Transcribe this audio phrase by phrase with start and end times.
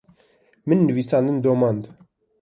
[0.67, 1.83] min nivîsandin domand.